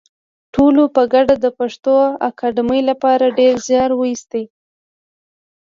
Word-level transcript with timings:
ټولو 0.53 0.83
په 0.95 1.01
ګډه 1.13 1.35
د 1.41 1.47
پښتو 1.59 1.95
اکاډمۍ 2.29 2.81
لپاره 2.89 3.35
ډېر 3.39 3.53
زیار 3.67 3.91
وایستی 3.95 4.43